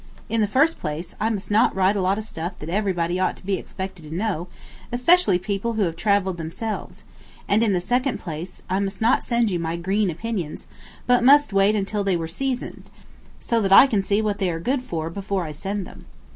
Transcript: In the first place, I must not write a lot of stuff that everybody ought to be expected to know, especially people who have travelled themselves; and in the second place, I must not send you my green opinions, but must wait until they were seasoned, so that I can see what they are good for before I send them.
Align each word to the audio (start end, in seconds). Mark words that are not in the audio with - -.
In 0.29 0.41
the 0.41 0.47
first 0.47 0.79
place, 0.79 1.13
I 1.19 1.29
must 1.29 1.51
not 1.51 1.75
write 1.75 1.95
a 1.95 2.01
lot 2.01 2.17
of 2.17 2.23
stuff 2.23 2.57
that 2.57 2.69
everybody 2.69 3.19
ought 3.19 3.37
to 3.37 3.45
be 3.45 3.57
expected 3.59 4.01
to 4.01 4.15
know, 4.15 4.47
especially 4.91 5.37
people 5.37 5.73
who 5.73 5.83
have 5.83 5.95
travelled 5.95 6.37
themselves; 6.37 7.03
and 7.47 7.61
in 7.61 7.73
the 7.73 7.79
second 7.79 8.17
place, 8.19 8.63
I 8.67 8.79
must 8.79 8.99
not 8.99 9.23
send 9.23 9.51
you 9.51 9.59
my 9.59 9.75
green 9.75 10.09
opinions, 10.09 10.65
but 11.05 11.23
must 11.23 11.53
wait 11.53 11.75
until 11.75 12.03
they 12.03 12.17
were 12.17 12.27
seasoned, 12.27 12.89
so 13.39 13.61
that 13.61 13.71
I 13.71 13.85
can 13.85 14.01
see 14.01 14.23
what 14.23 14.39
they 14.39 14.49
are 14.49 14.59
good 14.59 14.81
for 14.81 15.11
before 15.11 15.43
I 15.43 15.51
send 15.51 15.85
them. 15.85 16.05